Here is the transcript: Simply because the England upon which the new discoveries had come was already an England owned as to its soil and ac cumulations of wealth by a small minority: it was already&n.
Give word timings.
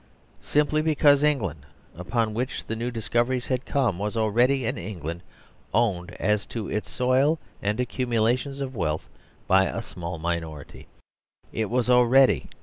Simply 0.39 0.81
because 0.81 1.21
the 1.21 1.29
England 1.29 1.59
upon 1.95 2.33
which 2.33 2.65
the 2.65 2.75
new 2.75 2.89
discoveries 2.89 3.49
had 3.49 3.67
come 3.67 3.99
was 3.99 4.17
already 4.17 4.65
an 4.65 4.75
England 4.75 5.21
owned 5.75 6.13
as 6.19 6.47
to 6.47 6.67
its 6.67 6.89
soil 6.89 7.37
and 7.61 7.79
ac 7.79 8.03
cumulations 8.03 8.61
of 8.61 8.75
wealth 8.75 9.09
by 9.47 9.65
a 9.65 9.83
small 9.83 10.17
minority: 10.17 10.87
it 11.53 11.69
was 11.69 11.87
already&n. 11.87 12.47